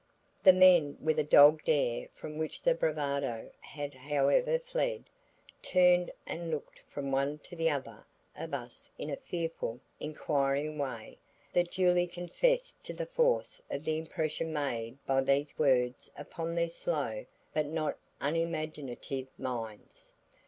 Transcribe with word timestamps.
The 0.41 0.51
men 0.51 0.97
with 0.99 1.19
a 1.19 1.23
dogged 1.23 1.69
air 1.69 2.07
from 2.15 2.39
which 2.39 2.63
the 2.63 2.73
bravado 2.73 3.51
had 3.59 3.93
however 3.93 4.57
fled, 4.57 5.03
turned 5.61 6.09
and 6.25 6.49
looked 6.49 6.79
from 6.79 7.11
one 7.11 7.37
to 7.37 7.55
the 7.55 7.69
other 7.69 8.03
of 8.35 8.51
us 8.51 8.89
in 8.97 9.11
a 9.11 9.15
fearful, 9.15 9.79
inquiring 9.99 10.79
way 10.79 11.19
that 11.53 11.69
duly 11.73 12.07
confessed 12.07 12.83
to 12.85 12.95
the 12.95 13.05
force 13.05 13.61
of 13.69 13.83
the 13.83 13.99
impression 13.99 14.51
made 14.51 14.97
by 15.05 15.21
these 15.21 15.55
words 15.59 16.09
upon 16.17 16.55
their 16.55 16.69
slow 16.71 17.23
but 17.53 17.67
not 17.67 17.95
unimaginative 18.19 19.27
minds. 19.37 20.13